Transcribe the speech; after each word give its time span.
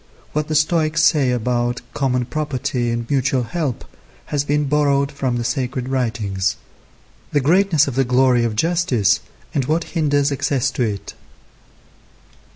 What 0.33 0.47
the 0.47 0.55
Stoics 0.55 1.03
say 1.03 1.29
about 1.29 1.81
common 1.93 2.25
property 2.25 2.89
and 2.89 3.07
mutual 3.07 3.43
help 3.43 3.85
has 4.25 4.43
been 4.43 4.65
borrowed 4.65 5.11
from 5.11 5.37
the 5.37 5.43
sacred 5.43 5.89
writings. 5.89 6.55
The 7.33 7.39
greatness 7.39 7.87
of 7.87 7.93
the 7.93 8.03
glory 8.03 8.43
of 8.43 8.55
justice, 8.55 9.19
and 9.53 9.65
what 9.65 9.83
hinders 9.93 10.31
access 10.31 10.71
to 10.71 10.81
it. 10.81 11.13